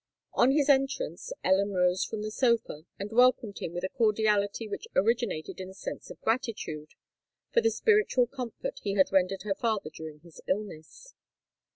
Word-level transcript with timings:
On 0.33 0.49
his 0.49 0.67
entrance, 0.67 1.31
Ellen 1.43 1.73
rose 1.73 2.03
from 2.05 2.23
the 2.23 2.31
sofa, 2.31 2.87
and 2.97 3.11
welcomed 3.11 3.59
him 3.59 3.71
with 3.71 3.83
a 3.83 3.89
cordiality 3.89 4.67
which 4.67 4.87
originated 4.95 5.61
in 5.61 5.69
a 5.69 5.75
sense 5.75 6.09
of 6.09 6.19
gratitude 6.21 6.93
for 7.53 7.61
the 7.61 7.69
spiritual 7.69 8.25
comfort 8.25 8.79
he 8.81 8.95
had 8.95 9.11
rendered 9.11 9.43
her 9.43 9.53
father 9.53 9.91
during 9.91 10.21
his 10.21 10.41
illness. 10.47 11.13